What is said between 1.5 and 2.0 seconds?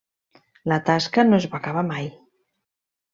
va acabar